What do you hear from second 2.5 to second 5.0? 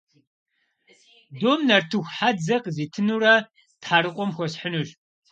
къызитынурэ Тхьэрыкъуэм хуэсхьынущ.